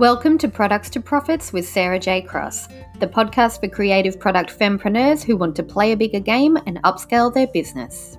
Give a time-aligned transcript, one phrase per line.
[0.00, 2.22] Welcome to Products to Profits with Sarah J.
[2.22, 2.68] Cross,
[3.00, 7.30] the podcast for creative product fempreneurs who want to play a bigger game and upscale
[7.30, 8.16] their business.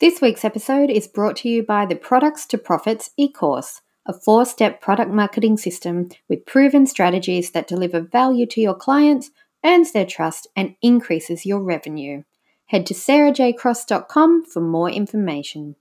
[0.00, 4.14] This week's episode is brought to you by the Products to Profits e course, a
[4.14, 9.30] four step product marketing system with proven strategies that deliver value to your clients,
[9.66, 12.22] earns their trust, and increases your revenue.
[12.68, 15.76] Head to sarahjcross.com for more information.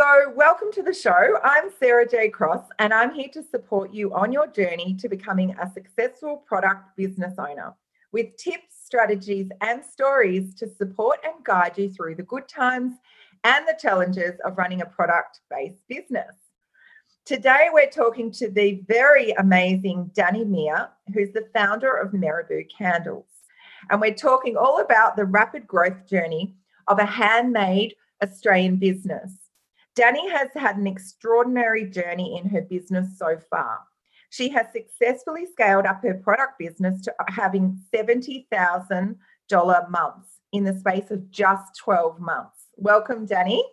[0.00, 1.36] So, welcome to the show.
[1.44, 2.30] I'm Sarah J.
[2.30, 6.96] Cross, and I'm here to support you on your journey to becoming a successful product
[6.96, 7.74] business owner
[8.10, 12.94] with tips, strategies, and stories to support and guide you through the good times
[13.44, 16.34] and the challenges of running a product based business.
[17.26, 23.26] Today, we're talking to the very amazing Danny Meir, who's the founder of Meeraboo Candles.
[23.90, 26.54] And we're talking all about the rapid growth journey
[26.88, 29.39] of a handmade Australian business
[29.94, 33.80] Danny has had an extraordinary journey in her business so far.
[34.30, 41.10] She has successfully scaled up her product business to having $70,000 months in the space
[41.10, 42.66] of just 12 months.
[42.76, 43.64] Welcome, Danny.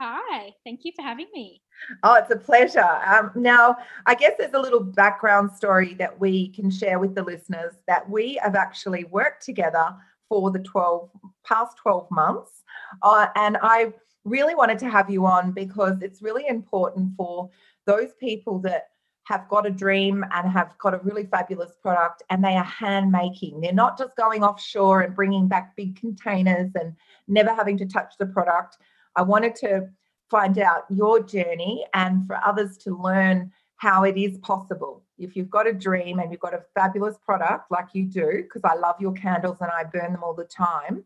[0.00, 1.62] Hi, thank you for having me.
[2.02, 2.98] Oh, it's a pleasure.
[3.06, 7.22] Um, now, I guess there's a little background story that we can share with the
[7.22, 9.94] listeners that we have actually worked together
[10.28, 11.10] for the 12
[11.46, 12.62] past 12 months.
[13.02, 13.92] Uh, and I
[14.24, 17.50] really wanted to have you on because it's really important for
[17.86, 18.88] those people that
[19.24, 23.10] have got a dream and have got a really fabulous product and they are hand
[23.10, 23.60] making.
[23.60, 26.94] They're not just going offshore and bringing back big containers and
[27.26, 28.76] never having to touch the product.
[29.16, 29.88] I wanted to
[30.30, 35.02] find out your journey and for others to learn how it is possible.
[35.18, 38.62] If you've got a dream and you've got a fabulous product like you do, because
[38.64, 41.04] I love your candles and I burn them all the time,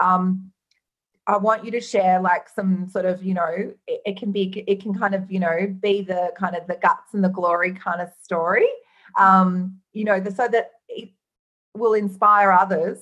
[0.00, 0.50] um,
[1.26, 4.64] I want you to share like some sort of, you know, it, it, can be,
[4.66, 7.72] it can kind of, you know, be the kind of the guts and the glory
[7.72, 8.66] kind of story,
[9.18, 11.10] um, you know, the, so that it
[11.76, 12.98] will inspire others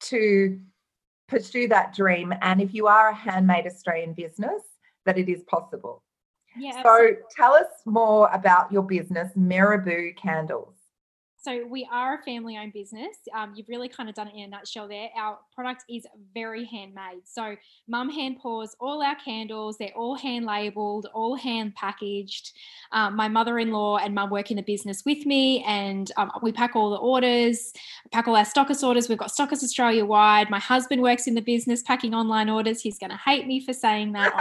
[0.00, 0.60] to
[1.28, 2.34] pursue that dream.
[2.42, 4.62] And if you are a handmade Australian business,
[5.06, 6.02] that it is possible.
[6.56, 6.82] Yeah.
[6.82, 7.22] So absolutely.
[7.34, 10.74] tell us more about your business, Meeraboo Candles.
[11.42, 13.16] So we are a family-owned business.
[13.36, 15.08] Um, you've really kind of done it in a nutshell there.
[15.18, 17.22] Our product is very handmade.
[17.24, 17.56] So
[17.88, 19.76] mum hand pours all our candles.
[19.76, 22.52] They're all hand labeled, all hand packaged.
[22.92, 26.76] Um, my mother-in-law and mum work in the business with me, and um, we pack
[26.76, 27.72] all the orders,
[28.12, 29.08] pack all our stockist orders.
[29.08, 30.48] We've got stockist Australia wide.
[30.48, 32.80] My husband works in the business packing online orders.
[32.80, 34.32] He's going to hate me for saying that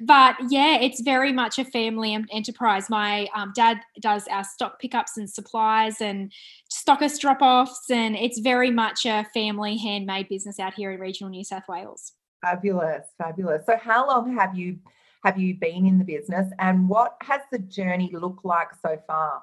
[0.00, 2.90] but yeah, it's very much a family enterprise.
[2.90, 6.32] My um, dad does our stock pickups and supplies and
[6.70, 11.30] stockist drop offs, and it's very much a family handmade business out here in regional
[11.30, 12.12] New South Wales.
[12.42, 13.66] Fabulous, fabulous.
[13.66, 14.78] So, how long have you
[15.24, 19.42] have you been in the business, and what has the journey looked like so far?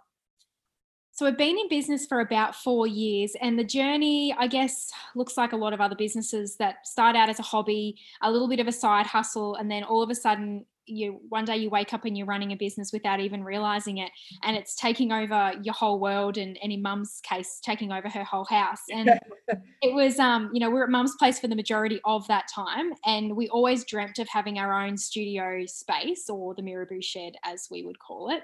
[1.18, 5.36] So we've been in business for about four years, and the journey, I guess, looks
[5.36, 8.60] like a lot of other businesses that start out as a hobby, a little bit
[8.60, 11.92] of a side hustle, and then all of a sudden, you one day you wake
[11.92, 14.12] up and you're running a business without even realizing it,
[14.44, 18.24] and it's taking over your whole world, and, and in Mum's case, taking over her
[18.24, 18.82] whole house.
[18.94, 19.10] And
[19.82, 22.46] it was, um, you know, we are at Mum's place for the majority of that
[22.54, 27.34] time, and we always dreamt of having our own studio space or the Meeraboo shed,
[27.44, 28.44] as we would call it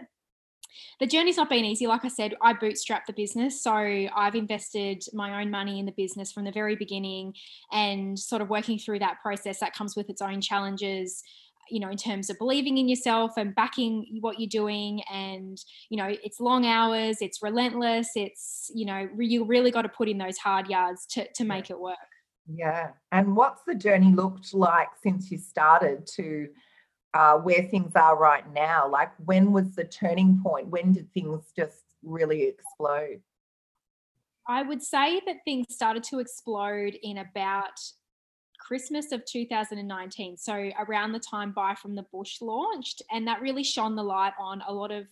[1.00, 1.88] the journey's not been easy.
[1.88, 3.61] Like I said, I bootstrapped the business.
[3.61, 7.34] So I've invested my own money in the business from the very beginning
[7.72, 11.23] and sort of working through that process that comes with its own challenges
[11.69, 15.57] you know in terms of believing in yourself and backing what you're doing and
[15.89, 20.09] you know it's long hours it's relentless it's you know you really got to put
[20.09, 21.97] in those hard yards to, to make it work
[22.47, 26.47] yeah and what's the journey looked like since you started to
[27.13, 28.88] uh, where things are right now?
[28.90, 30.68] Like, when was the turning point?
[30.68, 33.22] When did things just really explode?
[34.47, 37.79] I would say that things started to explode in about
[38.60, 40.38] Christmas of 2019.
[40.38, 43.01] So, around the time Buy from the Bush launched.
[43.12, 45.06] And that really shone the light on a lot of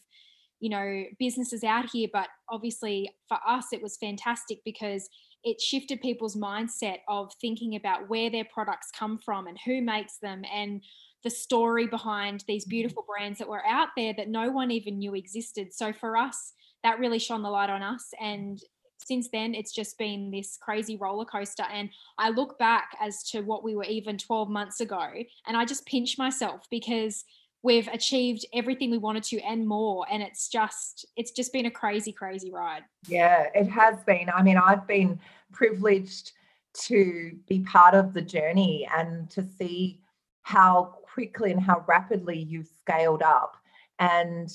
[0.61, 5.09] you know businesses out here but obviously for us it was fantastic because
[5.43, 10.17] it shifted people's mindset of thinking about where their products come from and who makes
[10.19, 10.81] them and
[11.23, 12.69] the story behind these mm-hmm.
[12.71, 15.73] beautiful brands that were out there that no one even knew existed.
[15.73, 16.53] So for us,
[16.83, 18.09] that really shone the light on us.
[18.19, 18.61] And
[18.97, 21.65] since then, it's just been this crazy roller coaster.
[21.71, 25.07] And I look back as to what we were even 12 months ago,
[25.47, 27.23] and I just pinch myself because
[27.63, 31.71] we've achieved everything we wanted to and more and it's just it's just been a
[31.71, 35.19] crazy crazy ride yeah it has been i mean i've been
[35.51, 36.31] privileged
[36.73, 39.99] to be part of the journey and to see
[40.41, 43.55] how quickly and how rapidly you've scaled up.
[43.99, 44.49] And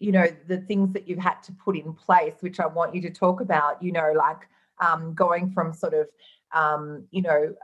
[0.00, 3.00] you know the things that you've had to put in place which i want you
[3.00, 4.48] to talk about you know like
[4.82, 6.06] um, going from sort of
[6.52, 7.54] um, you know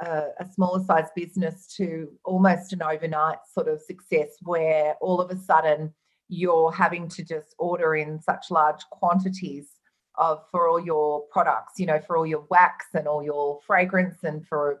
[0.00, 5.30] a, a smaller size business to almost an overnight sort of success where all of
[5.30, 5.92] a sudden
[6.28, 9.68] you're having to just order in such large quantities
[10.16, 14.24] of for all your products you know for all your wax and all your fragrance
[14.24, 14.80] and for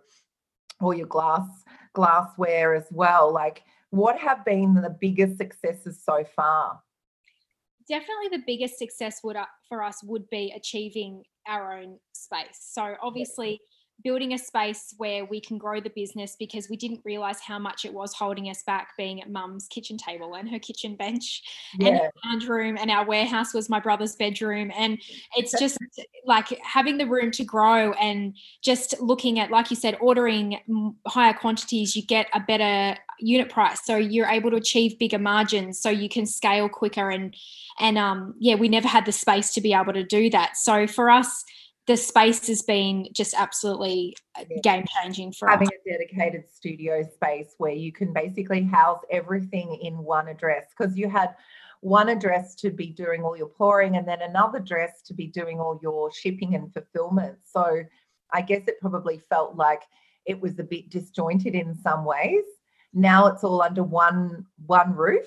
[0.82, 1.48] all your glass
[1.94, 3.62] glassware as well like
[3.92, 6.80] what have been the biggest successes so far?
[7.86, 12.58] Definitely the biggest success would uh, for us would be achieving our own space.
[12.58, 13.60] So obviously
[14.02, 17.84] building a space where we can grow the business because we didn't realize how much
[17.84, 21.42] it was holding us back being at mum's kitchen table and her kitchen bench
[21.78, 21.88] yeah.
[21.88, 24.70] and our lounge room and our warehouse was my brother's bedroom.
[24.76, 25.00] And
[25.36, 25.78] it's just
[26.24, 31.34] like having the room to grow and just looking at like you said ordering higher
[31.34, 33.84] quantities you get a better unit price.
[33.84, 37.34] So you're able to achieve bigger margins so you can scale quicker and
[37.78, 40.56] and um yeah we never had the space to be able to do that.
[40.56, 41.44] So for us
[41.86, 45.74] the space has been just absolutely uh, game changing for having us.
[45.86, 51.08] a dedicated studio space where you can basically house everything in one address because you
[51.08, 51.34] had
[51.80, 55.58] one address to be doing all your pouring and then another address to be doing
[55.58, 57.36] all your shipping and fulfillment.
[57.44, 57.82] So
[58.34, 59.82] i guess it probably felt like
[60.24, 62.44] it was a bit disjointed in some ways.
[62.94, 65.26] Now it's all under one one roof?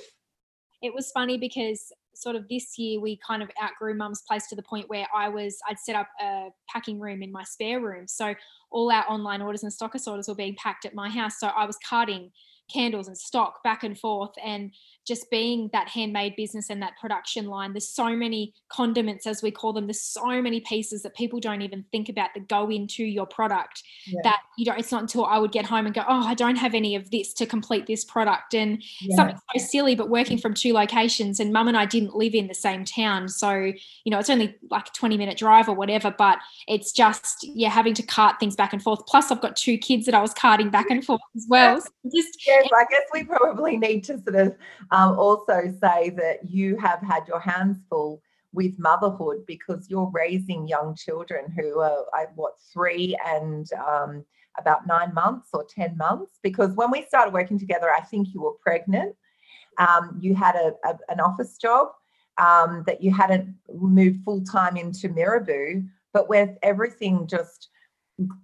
[0.81, 4.55] It was funny because sort of this year we kind of outgrew mum's place to
[4.55, 8.07] the point where I was I'd set up a packing room in my spare room.
[8.07, 8.35] So
[8.71, 11.39] all our online orders and stockist orders were being packed at my house.
[11.39, 12.31] So I was carting
[12.71, 14.71] candles and stock back and forth and
[15.05, 19.51] just being that handmade business and that production line there's so many condiments as we
[19.51, 23.03] call them there's so many pieces that people don't even think about that go into
[23.03, 24.19] your product yeah.
[24.23, 26.55] that you don't it's not until i would get home and go oh i don't
[26.55, 29.15] have any of this to complete this product and yeah.
[29.15, 32.47] something so silly but working from two locations and mum and i didn't live in
[32.47, 36.13] the same town so you know it's only like a 20 minute drive or whatever
[36.17, 39.77] but it's just yeah having to cart things back and forth plus i've got two
[39.77, 43.01] kids that i was carting back and forth as well so just yes i guess
[43.13, 44.55] we probably need to sort of
[44.95, 48.21] um, also say that you have had your hands full
[48.53, 52.05] with motherhood because you're raising young children who are
[52.35, 54.23] what three and um,
[54.57, 56.39] about nine months or 10 months?
[56.41, 59.15] Because when we started working together i think you were pregnant.
[59.77, 61.89] Um, you had a, a, an office job
[62.37, 67.67] um, that you hadn't moved full time into Meeraboo, but with everything just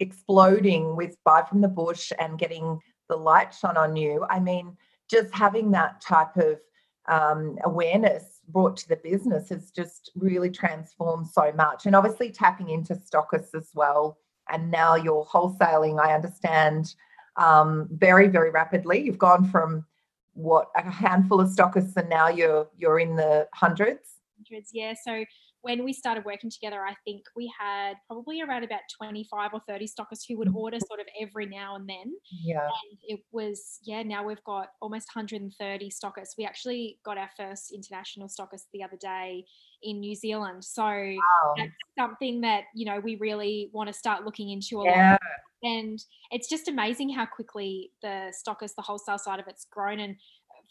[0.01, 4.75] exploding with Buy from the Bush and getting the light shone on you, I mean,
[5.12, 6.60] just having that type of
[7.08, 11.86] um, awareness brought to the business has just really transformed so much.
[11.86, 14.18] And obviously tapping into stockists as well.
[14.50, 16.96] And now you're wholesaling, I understand,
[17.38, 19.02] um, very, very rapidly.
[19.02, 19.86] You've gone from
[20.34, 24.18] what a handful of stockists and now you're you're in the hundreds.
[24.38, 24.94] Hundreds, yeah.
[25.04, 25.25] So
[25.62, 29.88] when we started working together, I think we had probably around about 25 or 30
[29.88, 30.58] stockers who would mm-hmm.
[30.58, 32.13] order sort of every now and then.
[32.44, 32.63] Yeah.
[32.63, 36.34] And it was, yeah, now we've got almost 130 stockers.
[36.38, 39.46] We actually got our first international stockist the other day
[39.84, 40.63] in New Zealand.
[40.66, 41.54] So wow.
[41.56, 45.12] that's something that, you know, we really want to start looking into a yeah.
[45.12, 45.22] lot.
[45.64, 50.00] And it's just amazing how quickly the stockers, the wholesale side of it's grown.
[50.00, 50.16] And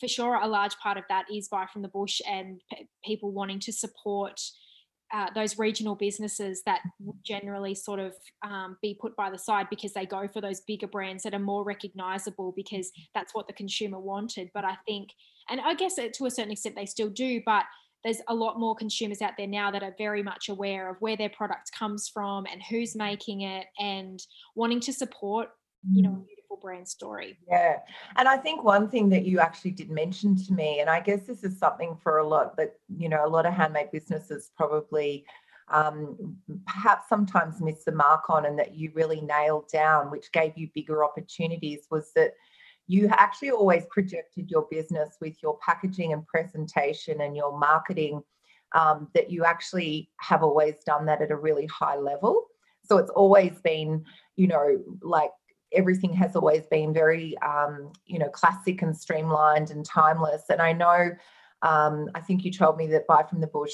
[0.01, 3.31] for sure, a large part of that is buy from the bush and p- people
[3.31, 4.41] wanting to support
[5.13, 8.15] uh, those regional businesses that would generally sort of
[8.45, 11.41] um, be put by the side because they go for those bigger brands that are
[11.41, 14.51] more recognizable because that's what the consumer wanted.
[14.55, 15.11] But I think,
[15.49, 17.65] and I guess to a certain extent they still do, but
[18.05, 21.17] there's a lot more consumers out there now that are very much aware of where
[21.17, 24.21] their product comes from and who's making it and
[24.55, 25.49] wanting to support,
[25.91, 27.39] you know, mm brand story.
[27.49, 27.79] Yeah.
[28.17, 31.23] And I think one thing that you actually did mention to me, and I guess
[31.27, 35.25] this is something for a lot that, you know, a lot of handmade businesses probably
[35.69, 40.53] um, perhaps sometimes miss the mark on and that you really nailed down, which gave
[40.57, 42.33] you bigger opportunities, was that
[42.89, 48.21] you actually always projected your business with your packaging and presentation and your marketing,
[48.75, 52.47] um, that you actually have always done that at a really high level.
[52.85, 54.05] So it's always been,
[54.37, 55.31] you know, like
[55.73, 60.43] everything has always been very, um, you know, classic and streamlined and timeless.
[60.49, 61.11] And I know,
[61.63, 63.73] um, I think you told me that Buy from the Bush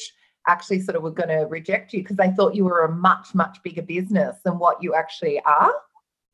[0.49, 3.35] actually sort of were going to reject you because they thought you were a much,
[3.35, 5.73] much bigger business than what you actually are.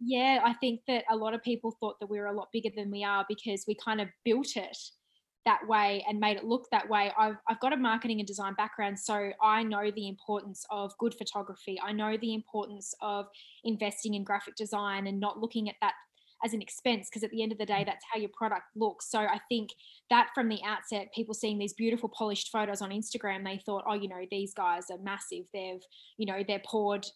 [0.00, 2.70] Yeah, I think that a lot of people thought that we were a lot bigger
[2.74, 4.76] than we are because we kind of built it
[5.44, 7.12] that way and made it look that way.
[7.18, 11.14] I've, I've got a marketing and design background, so I know the importance of good
[11.14, 11.80] photography.
[11.82, 13.26] I know the importance of
[13.64, 15.94] investing in graphic design and not looking at that
[16.44, 19.08] as an expense because at the end of the day that's how your product looks
[19.08, 19.70] so i think
[20.10, 23.94] that from the outset people seeing these beautiful polished photos on instagram they thought oh
[23.94, 25.82] you know these guys are massive they've
[26.16, 27.06] you know they're poured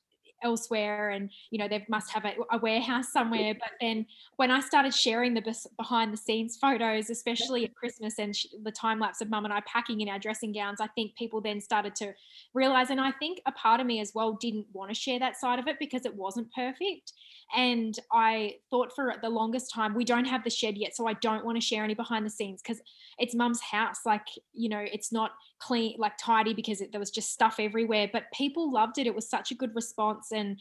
[0.43, 3.55] elsewhere and you know they must have a, a, warehouse somewhere.
[3.55, 8.35] But then when i started sharing the behind the scenes photos especially at christmas and
[8.63, 11.41] the time lapse of mum and i packing in our dressing gowns i think people
[11.41, 12.13] then started to
[12.55, 15.37] realize and i think a part of me as well didn't want to share that
[15.37, 17.13] side of it because it wasn't perfect.
[17.55, 21.15] And i thought for the longest time we don't have the shed yet so i
[21.15, 22.81] don't want to share any behind the scenes because
[23.19, 24.01] it's mum's house.
[24.05, 28.09] Like you know it's not clean like tidy because it, there was just stuff everywhere
[28.13, 30.59] but people loved it it was such a good response and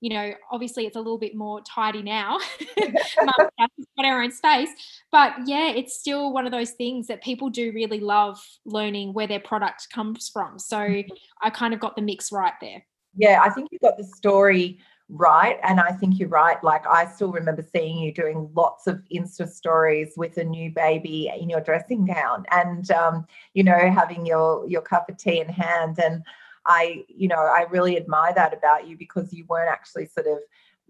[0.00, 2.38] you know obviously it's a little bit more tidy now
[2.78, 4.70] got our own space
[5.10, 9.26] but yeah it's still one of those things that people do really love learning where
[9.26, 11.14] their product comes from so mm-hmm.
[11.42, 12.84] i kind of got the mix right there
[13.16, 15.58] yeah i think you got the story right.
[15.62, 16.62] And I think you're right.
[16.62, 21.32] Like, I still remember seeing you doing lots of Insta stories with a new baby
[21.38, 25.48] in your dressing gown and, um, you know, having your, your cup of tea in
[25.48, 25.98] hand.
[25.98, 26.22] And
[26.66, 30.38] I, you know, I really admire that about you because you weren't actually sort of,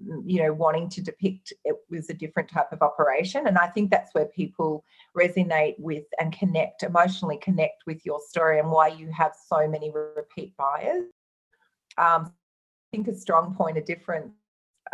[0.05, 3.47] mm, you know, wanting to depict it was a different type of operation.
[3.47, 4.85] And I think that's where people
[5.17, 9.93] resonate with and connect, emotionally connect with your story and why you have so many
[9.93, 11.05] repeat buyers.
[11.97, 12.33] Um,
[12.93, 14.33] think a strong point of difference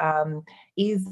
[0.01, 0.45] um,
[0.77, 1.07] is,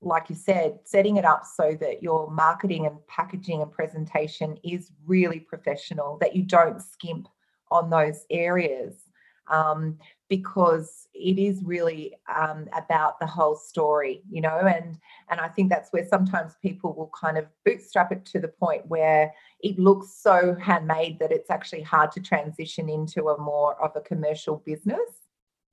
[0.00, 4.90] like you said, setting it up so that your marketing and packaging and presentation is
[5.06, 7.28] really professional, that you don't skimp
[7.70, 8.94] on those areas.
[9.48, 14.96] Um, because it is really um, about the whole story, you know, and
[15.28, 18.86] and I think that's where sometimes people will kind of bootstrap it to the point
[18.86, 23.90] where it looks so handmade that it's actually hard to transition into a more of
[23.96, 25.22] a commercial business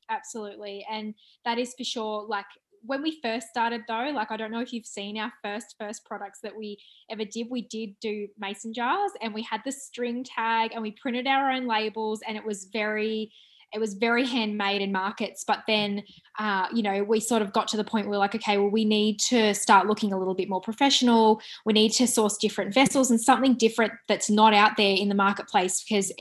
[0.10, 0.86] absolutely.
[0.90, 1.14] And
[1.46, 2.46] that is for sure like
[2.84, 6.06] when we first started though like i don't know if you've seen our first first
[6.06, 6.78] products that we
[7.10, 10.92] ever did we did do mason jars and we had the string tag and we
[10.92, 13.32] printed our own labels and it was very
[13.72, 16.04] it was very handmade in markets but then
[16.40, 18.70] uh, you know we sort of got to the point where we're like okay well
[18.70, 22.74] we need to start looking a little bit more professional we need to source different
[22.74, 26.12] vessels and something different that's not out there in the marketplace because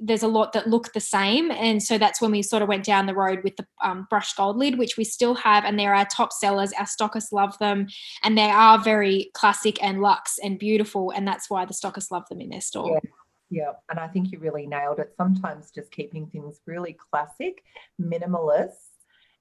[0.00, 1.50] there's a lot that look the same.
[1.50, 4.36] And so that's when we sort of went down the road with the um, brushed
[4.36, 5.64] gold lid, which we still have.
[5.64, 6.72] And they're our top sellers.
[6.72, 7.86] Our stockists love them.
[8.22, 11.10] And they are very classic and luxe and beautiful.
[11.10, 13.00] And that's why the stockists love them in their store.
[13.02, 13.10] Yeah.
[13.50, 15.12] Yeah, and I think you really nailed it.
[15.16, 17.62] Sometimes just keeping things really classic,
[18.00, 18.88] minimalist,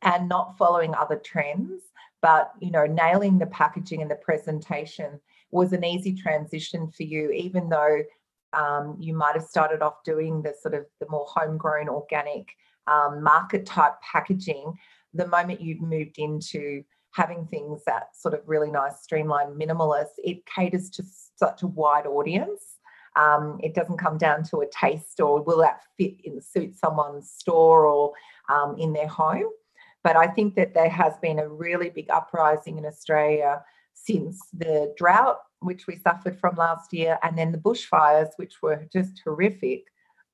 [0.04, 1.82] and not following other trends,
[2.22, 5.20] but you know, nailing the packaging and the presentation
[5.52, 8.04] was an easy transition for you, even though
[8.54, 12.48] um, you might have started off doing the sort of the more homegrown organic
[12.88, 14.74] um, market type packaging.
[15.14, 20.44] The moment you've moved into having things that sort of really nice streamlined minimalist it
[20.48, 21.04] caters to
[21.36, 22.78] such a wide audience.
[23.16, 27.30] Um, it doesn't come down to a taste or will that fit in suit someone's
[27.30, 28.14] store or
[28.50, 29.50] um, in their home.
[30.04, 33.62] But i think that there has been a really big uprising in australia
[33.94, 38.88] since the drought which we suffered from last year, and then the bushfires, which were
[38.92, 39.86] just horrific,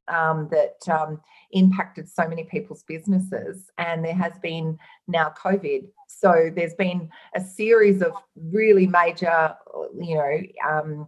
[0.09, 1.21] um, that um,
[1.51, 3.69] impacted so many people's businesses.
[3.77, 5.87] And there has been now COVID.
[6.07, 9.55] So there's been a series of really major,
[9.99, 11.07] you know, um,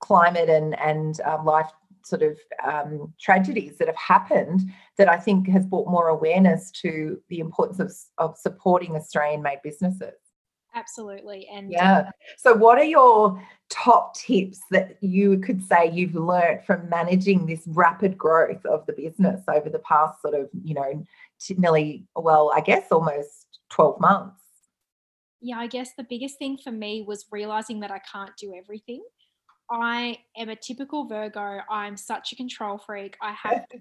[0.00, 1.70] climate and, and um, life
[2.04, 4.62] sort of um, tragedies that have happened
[4.96, 9.58] that I think has brought more awareness to the importance of, of supporting Australian made
[9.62, 10.14] businesses.
[10.74, 11.48] Absolutely.
[11.52, 12.10] And uh yeah.
[12.36, 17.62] So, what are your top tips that you could say you've learned from managing this
[17.66, 21.04] rapid growth of the business over the past sort of, you know,
[21.56, 24.40] nearly, well, I guess almost 12 months?
[25.40, 29.02] Yeah, I guess the biggest thing for me was realizing that I can't do everything.
[29.70, 31.60] I am a typical Virgo.
[31.70, 33.16] I'm such a control freak.
[33.20, 33.78] I have to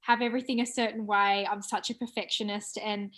[0.00, 1.46] have everything a certain way.
[1.50, 3.12] I'm such a perfectionist and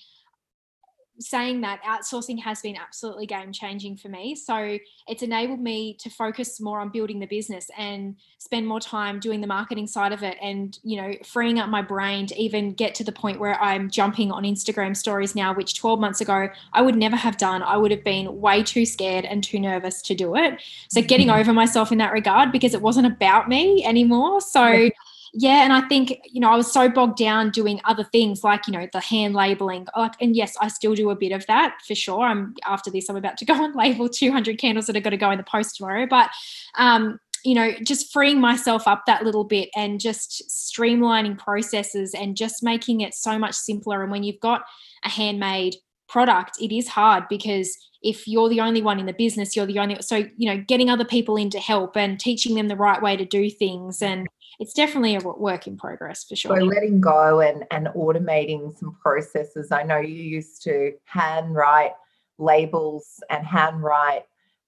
[1.20, 4.34] saying that outsourcing has been absolutely game changing for me.
[4.34, 9.20] So it's enabled me to focus more on building the business and spend more time
[9.20, 12.72] doing the marketing side of it and, you know, freeing up my brain to even
[12.72, 16.48] get to the point where I'm jumping on Instagram stories now, which 12 months ago
[16.72, 17.62] I would never have done.
[17.62, 20.60] I would have been way too scared and too nervous to do it.
[20.88, 21.40] So getting mm-hmm.
[21.40, 24.40] over myself in that regard because it wasn't about me anymore.
[24.40, 24.90] So,
[25.32, 28.66] yeah and i think you know i was so bogged down doing other things like
[28.66, 31.76] you know the hand labeling like and yes i still do a bit of that
[31.86, 32.22] for sure.
[32.22, 35.16] I'm after this i'm about to go and label 200 candles that are going to
[35.16, 36.30] go in the post tomorrow but
[36.76, 42.36] um you know just freeing myself up that little bit and just streamlining processes and
[42.36, 44.02] just making it so much simpler.
[44.02, 44.64] And when you've got
[45.04, 45.76] a handmade
[46.08, 49.78] product, it is hard because if you're the only one in the business, you're the
[49.78, 53.00] only so you know getting other people in to help and teaching them the right
[53.00, 54.26] way to do things and
[54.60, 56.56] it's definitely a work in progress for sure.
[56.56, 59.72] So letting go and and automating some processes.
[59.72, 61.92] I know you used to handwrite
[62.38, 64.24] labels and handwrite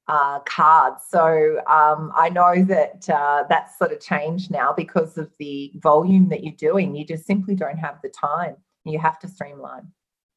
[0.08, 1.04] uh, cards.
[1.08, 6.28] So um, I know that uh, that's sort of changed now because of the volume
[6.30, 6.96] that you're doing.
[6.96, 8.56] You just simply don't have the time.
[8.84, 9.88] You have to streamline.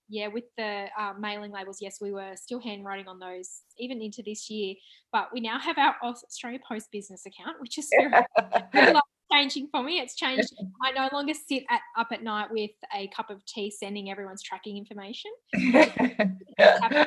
[0.07, 4.21] Yeah, with the uh, mailing labels, yes, we were still handwriting on those even into
[4.21, 4.75] this year.
[5.11, 7.89] But we now have our Australia Post business account, which is
[8.71, 8.93] very,
[9.31, 9.99] changing for me.
[9.99, 10.53] It's changed.
[10.83, 14.43] I no longer sit at, up at night with a cup of tea sending everyone's
[14.43, 15.31] tracking information.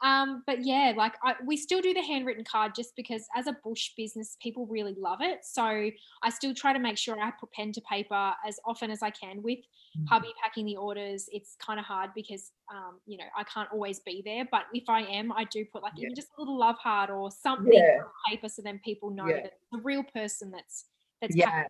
[0.00, 3.56] Um, but yeah, like I, we still do the handwritten card just because as a
[3.64, 5.40] bush business, people really love it.
[5.42, 9.02] So I still try to make sure I put pen to paper as often as
[9.02, 10.04] I can with mm-hmm.
[10.06, 11.28] hubby packing the orders.
[11.32, 14.44] It's kind of hard because, um, you know, I can't always be there.
[14.50, 16.04] But if I am, I do put like yeah.
[16.04, 17.98] even just a little love heart or something yeah.
[18.02, 19.42] on paper so then people know yeah.
[19.42, 20.84] that the real person that's
[21.20, 21.66] that's yeah.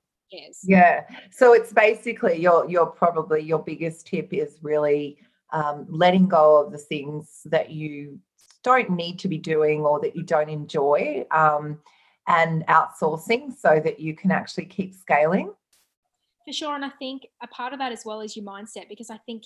[0.62, 1.04] Yeah.
[1.30, 5.18] So it's basically your your probably your biggest tip is really
[5.52, 8.18] um, letting go of the things that you
[8.62, 11.80] don't need to be doing or that you don't enjoy um,
[12.26, 15.52] and outsourcing so that you can actually keep scaling.
[16.46, 16.74] For sure.
[16.74, 19.44] And I think a part of that as well is your mindset because I think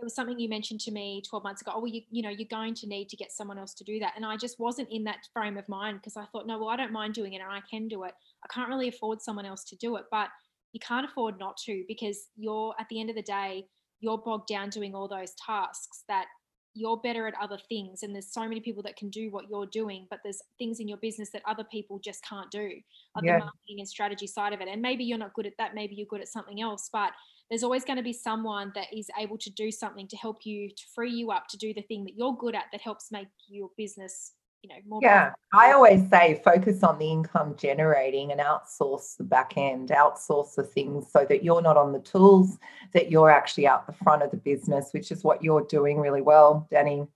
[0.00, 1.72] it was something you mentioned to me 12 months ago.
[1.74, 3.98] Oh, well, you, you know, you're going to need to get someone else to do
[3.98, 4.12] that.
[4.16, 6.76] And I just wasn't in that frame of mind because I thought, no, well, I
[6.76, 8.12] don't mind doing it and I can do it.
[8.44, 10.04] I can't really afford someone else to do it.
[10.10, 10.28] But
[10.72, 13.66] you can't afford not to because you're at the end of the day,
[14.00, 16.26] you're bogged down doing all those tasks that
[16.74, 19.66] you're better at other things and there's so many people that can do what you're
[19.66, 22.70] doing but there's things in your business that other people just can't do
[23.16, 23.38] like yeah.
[23.38, 25.94] the marketing and strategy side of it and maybe you're not good at that maybe
[25.96, 27.10] you're good at something else but
[27.50, 30.68] there's always going to be someone that is able to do something to help you
[30.68, 33.28] to free you up to do the thing that you're good at that helps make
[33.48, 38.40] your business you know more yeah i always say focus on the income generating and
[38.40, 42.58] outsource the back end outsource the things so that you're not on the tools
[42.92, 46.22] that you're actually out the front of the business which is what you're doing really
[46.22, 47.06] well danny.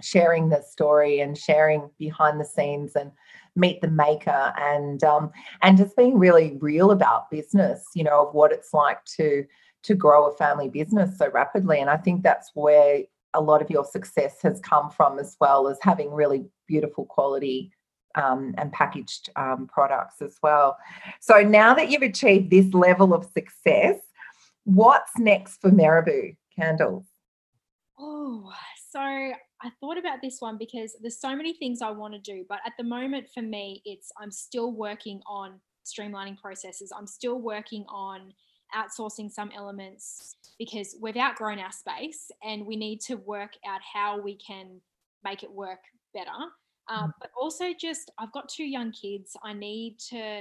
[0.00, 3.12] Sharing the story and sharing behind the scenes and
[3.54, 5.30] meet the maker and um,
[5.62, 9.44] and just being really real about business you know of what it's like to
[9.82, 13.02] to grow a family business so rapidly and i think that's where
[13.34, 17.72] a lot of your success has come from, as well as having really beautiful quality
[18.14, 20.76] um, and packaged um, products as well.
[21.20, 23.96] So now that you've achieved this level of success,
[24.64, 27.06] what's next for Meeraboo Candles?
[28.34, 28.50] Oh,
[28.90, 32.46] so I thought about this one because there's so many things I want to do,
[32.48, 36.92] but at the moment for me, it's I'm still working on streamlining processes.
[36.96, 38.32] I'm still working on
[38.74, 44.18] outsourcing some elements because we've outgrown our space and we need to work out how
[44.18, 44.80] we can
[45.24, 45.80] make it work
[46.14, 46.30] better.
[46.88, 47.12] Um, mm.
[47.20, 49.36] but also, just I've got two young kids.
[49.44, 50.40] I need to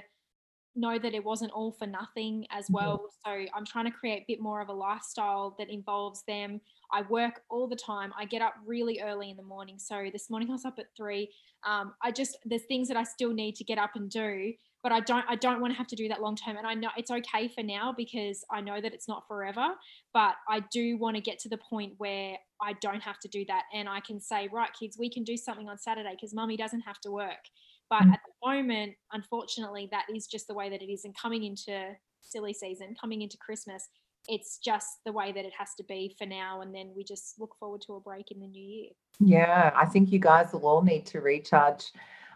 [0.76, 2.74] know that it wasn't all for nothing as mm-hmm.
[2.76, 3.10] well.
[3.26, 6.62] So I'm trying to create a bit more of a lifestyle that involves them.
[6.92, 8.14] I work all the time.
[8.18, 9.78] I get up really early in the morning.
[9.80, 11.30] So this morning I was up at three.
[11.66, 14.54] Um, I just there's things that I still need to get up and do
[14.84, 16.74] but I don't I don't want to have to do that long term and I
[16.74, 19.68] know it's okay for now because I know that it's not forever
[20.14, 23.46] but I do want to get to the point where I don't have to do
[23.48, 26.58] that and I can say right kids we can do something on Saturday because mummy
[26.58, 27.50] doesn't have to work
[27.92, 28.14] but mm.
[28.14, 31.92] at the moment unfortunately that is just the way that it is and coming into
[32.22, 33.88] silly season coming into Christmas
[34.28, 37.40] it's just the way that it has to be for now and then we just
[37.40, 40.68] look forward to a break in the new year yeah i think you guys will
[40.68, 41.92] all need to recharge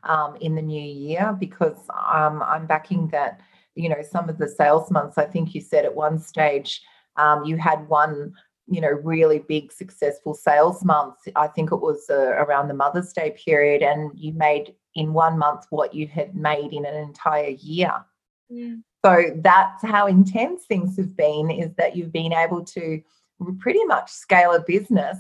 [0.06, 3.42] um, in the new year because um, I'm backing that,
[3.76, 6.82] you know, some of the sales months, I think you said at one stage
[7.18, 8.34] um, you had one,
[8.68, 11.16] you know, really big successful sales month.
[11.36, 15.38] I think it was uh, around the Mother's Day period, and you made in one
[15.38, 17.94] month what you had made in an entire year.
[19.06, 23.02] So that's how intense things have been, is that you've been able to
[23.60, 25.18] pretty much scale a business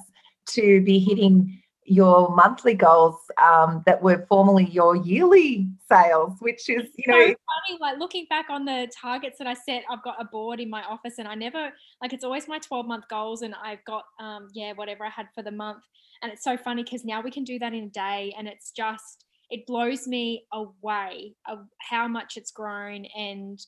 [0.47, 6.89] to be hitting your monthly goals um, that were formerly your yearly sales, which is,
[6.97, 7.79] you know, so funny.
[7.79, 10.83] Like looking back on the targets that I set, I've got a board in my
[10.83, 11.69] office, and I never
[12.01, 15.27] like it's always my 12 month goals, and I've got um, yeah whatever I had
[15.35, 15.83] for the month,
[16.23, 18.71] and it's so funny because now we can do that in a day, and it's
[18.71, 23.59] just it blows me away of how much it's grown and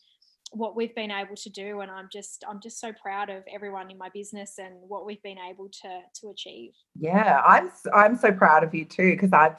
[0.51, 3.91] what we've been able to do and i'm just i'm just so proud of everyone
[3.91, 6.71] in my business and what we've been able to to achieve.
[6.97, 9.57] Yeah i'm i'm so proud of you too because i've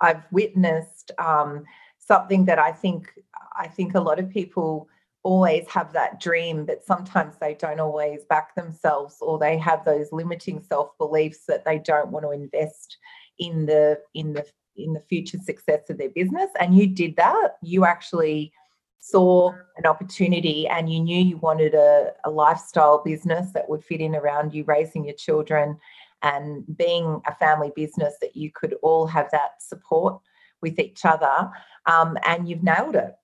[0.00, 1.64] i've witnessed um,
[1.98, 3.12] something that i think
[3.56, 4.88] i think a lot of people
[5.22, 10.12] always have that dream, but sometimes they don't always back themselves or they have those
[10.12, 12.96] limiting self beliefs that they don't want to invest
[13.38, 14.44] in the in the
[14.84, 16.50] in the future success of their business.
[16.58, 17.56] And you did that.
[17.62, 18.52] You actually
[19.00, 24.00] saw an opportunity and you knew you wanted a, a lifestyle business that would fit
[24.00, 25.78] in around you raising your children
[26.22, 30.20] and being a family business that you could all have that support
[30.60, 31.50] with each other
[31.86, 33.14] um, and you've nailed it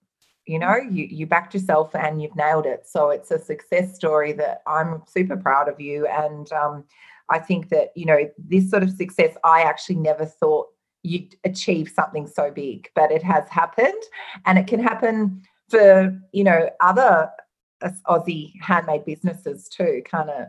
[0.47, 4.33] you know you you backed yourself and you've nailed it so it's a success story
[4.33, 6.85] that i'm super proud of you and um,
[7.29, 10.69] i think that you know this sort of success i actually never thought
[11.07, 14.03] you'd achieve something so big but it has happened
[14.45, 17.29] and it can happen for you know other
[18.09, 20.47] aussie handmade businesses too kind of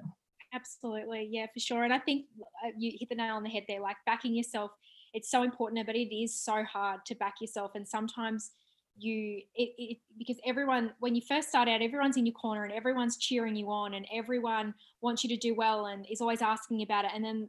[0.53, 2.25] absolutely yeah for sure and i think
[2.65, 4.71] uh, you hit the nail on the head there like backing yourself
[5.13, 8.51] it's so important but it is so hard to back yourself and sometimes
[8.99, 12.73] you it, it, because everyone when you first start out everyone's in your corner and
[12.73, 16.81] everyone's cheering you on and everyone wants you to do well and is always asking
[16.81, 17.47] about it and then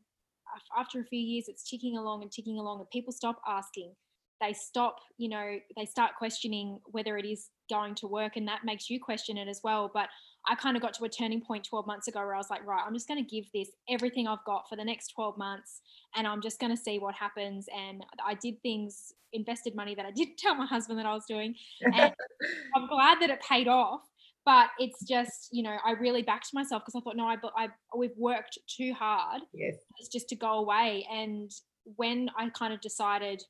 [0.76, 3.94] after a few years it's ticking along and ticking along and people stop asking.
[4.40, 8.64] They stop you know they start questioning whether it is going to work and that
[8.64, 9.90] makes you question it as well.
[9.92, 10.08] But
[10.46, 12.66] i kind of got to a turning point 12 months ago where i was like
[12.66, 15.80] right i'm just going to give this everything i've got for the next 12 months
[16.16, 17.66] and i'm just going to see what happens.
[17.76, 21.24] And i did things invested money that i didn't tell my husband that i was
[21.28, 21.54] doing.
[21.82, 21.94] And
[22.76, 24.02] i'm glad that it paid off
[24.44, 27.68] but it's just you know i really backed myself because i thought no I, I
[27.96, 31.50] we've worked too hard yes it's just to go away and
[31.96, 33.42] when i kind of decided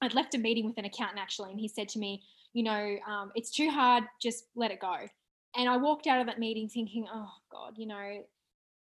[0.00, 2.96] I'd left a meeting with an accountant actually, and he said to me, you know,
[3.06, 4.96] um, it's too hard, just let it go.
[5.56, 8.22] And I walked out of that meeting thinking, oh God, you know,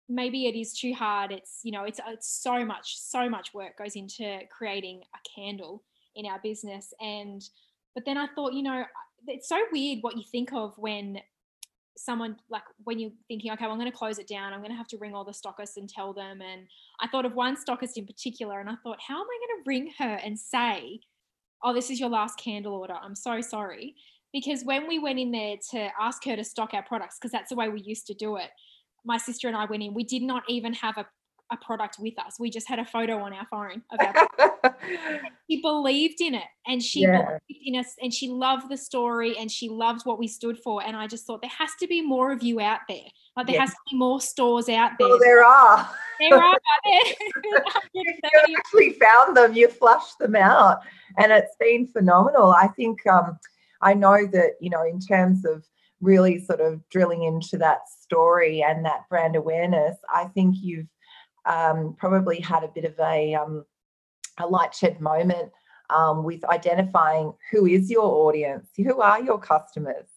[0.08, 1.32] maybe it is too hard.
[1.32, 5.82] It's, you know, it's, it's so much, so much work goes into creating a candle
[6.14, 6.92] in our business.
[7.00, 7.42] And,
[7.94, 8.84] but then I thought, you know,
[9.26, 11.18] it's so weird what you think of when
[11.96, 14.52] someone like when you're thinking, okay, well, I'm going to close it down.
[14.52, 16.40] I'm going to have to ring all the stockists and tell them.
[16.40, 16.66] And
[17.00, 19.68] I thought of one stockist in particular, and I thought, how am I going to
[19.68, 21.00] ring her and say,
[21.62, 22.94] oh, this is your last candle order.
[22.94, 23.94] I'm so sorry.
[24.32, 27.48] Because when we went in there to ask her to stock our products, because that's
[27.48, 28.50] the way we used to do it,
[29.04, 31.06] my sister and I went in, we did not even have a
[31.50, 32.38] a product with us.
[32.38, 34.74] We just had a photo on our phone of our
[35.50, 37.22] She believed in it and she yeah.
[37.22, 40.82] believed in us and she loved the story and she loved what we stood for.
[40.82, 43.06] And I just thought there has to be more of you out there.
[43.36, 45.08] Like there has to be more stores out there.
[45.08, 45.88] Well, there are.
[46.18, 46.58] There are
[47.92, 48.04] you
[48.56, 50.78] actually found them, you flushed them out.
[51.18, 52.52] And it's been phenomenal.
[52.52, 53.38] I think um,
[53.82, 55.62] I know that, you know, in terms of
[56.00, 60.88] really sort of drilling into that story and that brand awareness, I think you've
[61.46, 63.64] um, probably had a bit of a, um,
[64.38, 65.52] a light shed moment
[65.90, 70.08] um, with identifying who is your audience, who are your customers.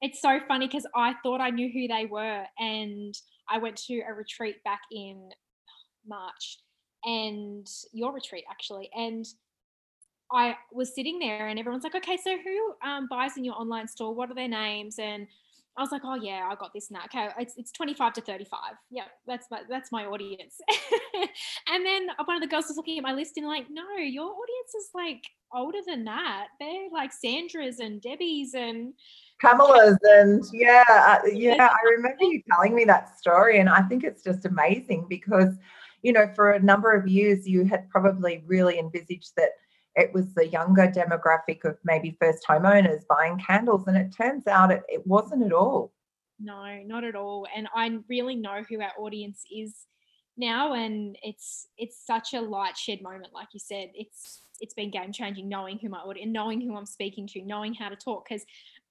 [0.00, 3.14] It's so funny because I thought I knew who they were, and
[3.48, 5.30] I went to a retreat back in
[6.06, 6.60] March,
[7.04, 9.26] and your retreat actually, and
[10.30, 13.88] I was sitting there, and everyone's like, "Okay, so who um, buys in your online
[13.88, 14.14] store?
[14.14, 15.26] What are their names?" and
[15.78, 17.02] I was like, oh yeah, I got this now.
[17.04, 18.58] Okay, it's, it's 25 to 35.
[18.90, 20.56] Yeah, that's my that's my audience.
[21.72, 24.26] and then one of the girls was looking at my list and like, no, your
[24.26, 25.22] audience is like
[25.54, 26.48] older than that.
[26.58, 28.92] They're like Sandra's and Debbie's and
[29.40, 31.68] Kamala's and yeah, uh, yeah.
[31.70, 35.54] I remember you telling me that story, and I think it's just amazing because,
[36.02, 39.50] you know, for a number of years you had probably really envisaged that
[39.98, 44.70] it was the younger demographic of maybe first homeowners buying candles and it turns out
[44.70, 45.92] it, it wasn't at all.
[46.38, 47.46] No not at all.
[47.54, 49.86] And i really know who our audience is
[50.36, 53.90] now and it's it's such a light shed moment like you said.
[53.94, 57.72] It's it's been game changing knowing who my audience knowing who i'm speaking to knowing
[57.72, 58.44] how to talk because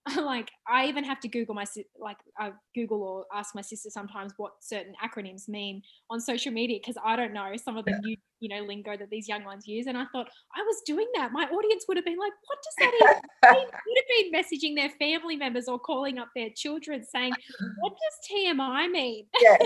[0.17, 1.65] like I even have to Google my
[2.00, 6.80] like I Google or ask my sister sometimes what certain acronyms mean on social media
[6.82, 9.67] because I don't know some of the new you know lingo that these young ones
[9.67, 11.32] use and I thought I was doing that.
[11.32, 14.76] My audience would have been like what does that even they would have been messaging
[14.76, 17.34] their family members or calling up their children saying
[17.80, 19.26] what does TMI mean?
[19.41, 19.58] Yeah.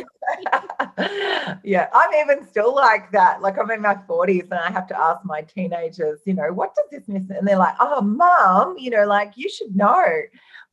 [1.64, 3.42] Yeah I'm even still like that.
[3.42, 6.76] Like I'm in my 40s and I have to ask my teenagers you know what
[6.76, 10.06] does this mean and they're like oh mom you know like you should know.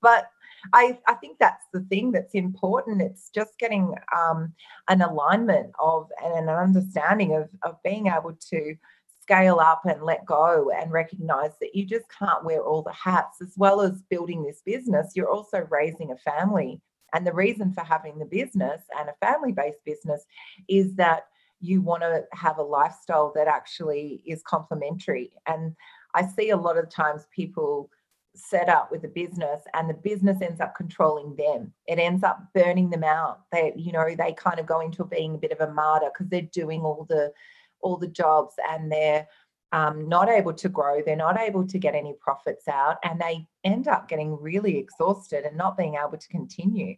[0.00, 0.30] But
[0.72, 3.02] I, I think that's the thing that's important.
[3.02, 4.52] It's just getting um,
[4.88, 8.74] an alignment of and an understanding of, of being able to
[9.22, 13.42] scale up and let go and recognize that you just can't wear all the hats
[13.42, 15.12] as well as building this business.
[15.14, 16.80] You're also raising a family.
[17.12, 20.24] And the reason for having the business and a family based business
[20.68, 21.24] is that
[21.60, 25.32] you want to have a lifestyle that actually is complementary.
[25.46, 25.74] And
[26.14, 27.90] I see a lot of times people
[28.38, 31.72] set up with a business and the business ends up controlling them.
[31.86, 33.40] It ends up burning them out.
[33.52, 36.30] They you know they kind of go into being a bit of a martyr because
[36.30, 37.32] they're doing all the
[37.80, 39.26] all the jobs and they're
[39.72, 41.02] um, not able to grow.
[41.02, 45.44] They're not able to get any profits out and they end up getting really exhausted
[45.44, 46.96] and not being able to continue.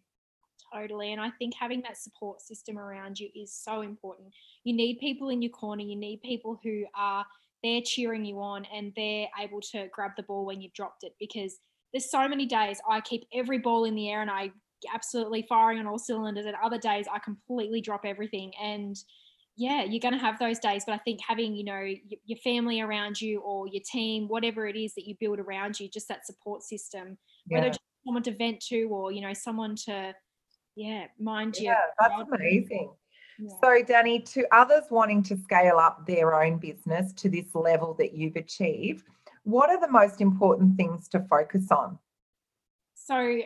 [0.72, 4.32] Totally and i think having that support system around you is so important.
[4.62, 7.26] You need people in your corner you need people who are
[7.62, 11.12] they're cheering you on and they're able to grab the ball when you've dropped it
[11.18, 11.58] because
[11.92, 14.52] there's so many days I keep every ball in the air and I
[14.94, 18.52] absolutely firing on all cylinders and other days I completely drop everything.
[18.62, 18.96] And
[19.56, 21.86] yeah you're going to have those days but I think having you know
[22.24, 25.88] your family around you or your team whatever it is that you build around you
[25.88, 27.58] just that support system yeah.
[27.60, 30.14] whether someone to vent to or you know someone to
[30.76, 32.90] yeah mind yeah, you that's amazing
[33.62, 38.14] so, Danny, to others wanting to scale up their own business to this level that
[38.14, 39.04] you've achieved,
[39.44, 41.98] what are the most important things to focus on?
[42.94, 43.40] So,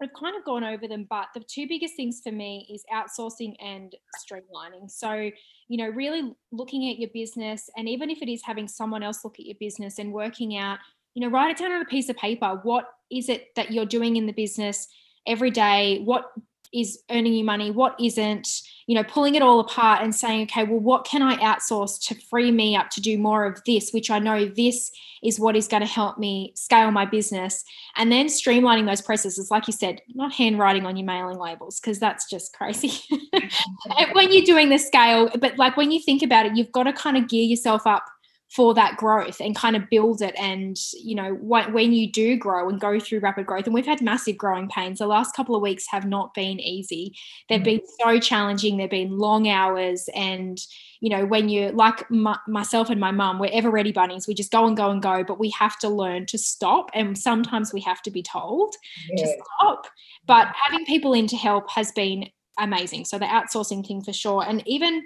[0.00, 3.54] I've kind of gone over them, but the two biggest things for me is outsourcing
[3.60, 4.88] and streamlining.
[4.88, 5.30] So,
[5.68, 9.24] you know, really looking at your business, and even if it is having someone else
[9.24, 10.78] look at your business and working out,
[11.14, 12.60] you know, write it down on a piece of paper.
[12.62, 14.86] What is it that you're doing in the business
[15.26, 16.00] every day?
[16.04, 16.30] What
[16.72, 17.70] is earning you money?
[17.72, 18.48] What isn't?
[18.88, 22.14] You know, pulling it all apart and saying, okay, well, what can I outsource to
[22.14, 24.90] free me up to do more of this, which I know this
[25.22, 27.64] is what is going to help me scale my business.
[27.96, 31.98] And then streamlining those processes, like you said, not handwriting on your mailing labels, because
[31.98, 32.92] that's just crazy.
[33.38, 34.12] Mm-hmm.
[34.12, 36.92] when you're doing the scale, but like when you think about it, you've got to
[36.92, 38.04] kind of gear yourself up
[38.50, 42.68] for that growth and kind of build it and you know when you do grow
[42.68, 44.98] and go through rapid growth and we've had massive growing pains.
[44.98, 47.14] The last couple of weeks have not been easy.
[47.48, 47.64] They've mm.
[47.64, 48.78] been so challenging.
[48.78, 50.58] They've been long hours and
[51.00, 54.26] you know when you like my, myself and my mum we're ever ready bunnies.
[54.26, 57.18] We just go and go and go but we have to learn to stop and
[57.18, 58.74] sometimes we have to be told
[59.10, 59.26] yeah.
[59.26, 59.86] to stop.
[60.26, 63.04] But having people in to help has been amazing.
[63.04, 64.44] So the outsourcing thing for sure.
[64.46, 65.02] And even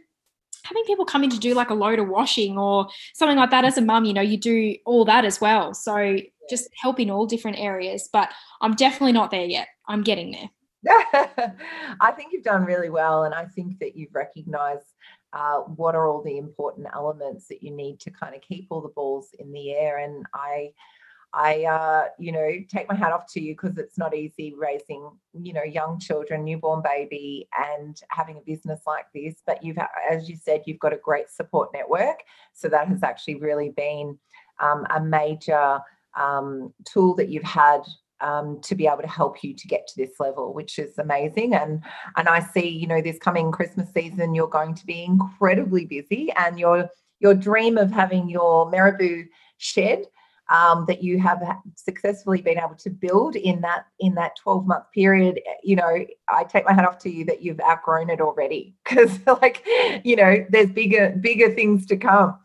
[0.64, 3.64] having people come in to do like a load of washing or something like that
[3.64, 5.74] as a mum, you know, you do all that as well.
[5.74, 6.18] So
[6.50, 8.08] just helping all different areas.
[8.12, 9.68] But I'm definitely not there yet.
[9.88, 10.50] I'm getting there.
[12.00, 13.24] I think you've done really well.
[13.24, 14.86] And I think that you've recognized
[15.32, 18.80] uh, what are all the important elements that you need to kind of keep all
[18.80, 19.98] the balls in the air.
[19.98, 20.72] And I,
[21.34, 25.10] I, uh, you know, take my hat off to you because it's not easy raising,
[25.32, 29.36] you know, young children, newborn baby, and having a business like this.
[29.46, 29.78] But you've,
[30.10, 32.20] as you said, you've got a great support network.
[32.52, 34.18] So that has actually really been
[34.60, 35.80] um, a major
[36.18, 37.80] um, tool that you've had
[38.20, 41.54] um, to be able to help you to get to this level, which is amazing.
[41.54, 41.82] And
[42.16, 46.30] and I see, you know, this coming Christmas season, you're going to be incredibly busy,
[46.38, 46.88] and your
[47.20, 49.24] your dream of having your Meeraboo
[49.58, 50.04] shed
[50.52, 51.42] um, that you have
[51.74, 56.44] successfully been able to build in that in that 12 month period you know i
[56.44, 59.66] take my hat off to you that you've outgrown it already because like
[60.04, 62.38] you know there's bigger bigger things to come.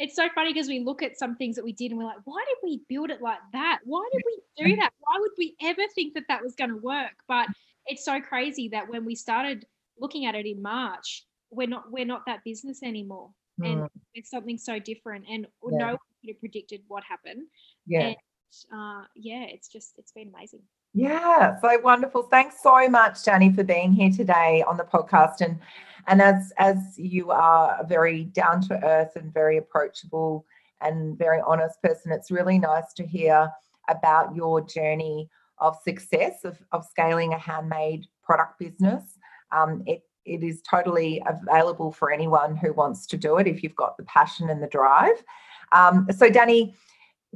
[0.00, 2.18] It's so funny because we look at some things that we did and we're like
[2.24, 3.80] why did we build it like that?
[3.84, 4.92] Why did we do that?
[5.00, 7.14] Why would we ever think that that was going to work?
[7.26, 7.48] But
[7.86, 9.66] it's so crazy that when we started
[9.98, 13.30] looking at it in march we're not we're not that business anymore
[13.62, 13.88] and mm.
[14.14, 15.78] it's something so different and yeah.
[15.78, 17.42] no one could have predicted what happened.
[17.86, 18.08] Yeah.
[18.08, 18.16] And,
[18.72, 20.62] uh, yeah it's just it's been amazing.
[20.94, 22.22] Yeah so wonderful.
[22.22, 25.40] Thanks so much Danny for being here today on the podcast.
[25.40, 25.58] And
[26.06, 30.46] and as as you are a very down to earth and very approachable
[30.80, 33.50] and very honest person it's really nice to hear
[33.88, 35.28] about your journey
[35.60, 39.18] of success of, of scaling a handmade product business.
[39.52, 43.76] Um, it it is totally available for anyone who wants to do it if you've
[43.76, 45.22] got the passion and the drive.
[45.72, 46.74] Um, so, Danny,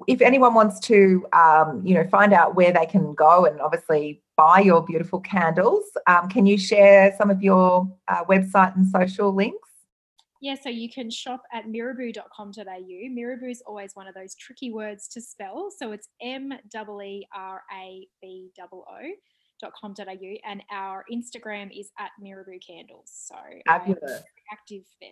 [0.06, 4.22] if anyone wants to, um, you know, find out where they can go and obviously
[4.36, 9.34] buy your beautiful candles, um, can you share some of your uh, website and social
[9.34, 9.68] links?
[10.40, 12.64] Yeah, so you can shop at meeraboo.com.au.
[12.64, 15.70] Meeraboo is always one of those tricky words to spell.
[15.70, 18.98] So it's M E E R A B O O
[19.62, 23.10] meeraboo.com.au and our Instagram is at Meeraboo Candles.
[23.10, 24.22] So um, fabulous.
[24.52, 25.10] active there.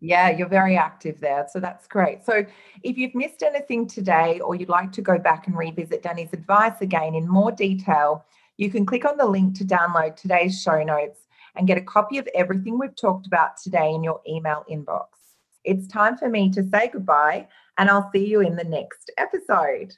[0.00, 1.46] Yeah, you're very active there.
[1.52, 2.24] So that's great.
[2.24, 2.44] So
[2.84, 6.80] if you've missed anything today or you'd like to go back and revisit Danny's advice
[6.80, 8.24] again in more detail,
[8.58, 11.20] you can click on the link to download today's show notes
[11.56, 15.06] and get a copy of everything we've talked about today in your email inbox.
[15.64, 19.94] It's time for me to say goodbye and I'll see you in the next episode.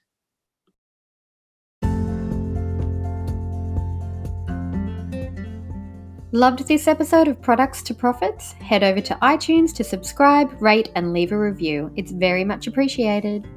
[6.33, 8.53] Loved this episode of Products to Profits?
[8.53, 11.91] Head over to iTunes to subscribe, rate, and leave a review.
[11.97, 13.49] It's very much appreciated.